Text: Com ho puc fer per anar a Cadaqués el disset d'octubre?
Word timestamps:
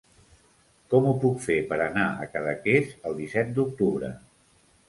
Com 0.93 1.09
ho 1.09 1.11
puc 1.25 1.43
fer 1.43 1.57
per 1.73 1.79
anar 1.87 2.07
a 2.13 2.27
Cadaqués 2.33 2.97
el 3.11 3.17
disset 3.23 3.55
d'octubre? 3.59 4.11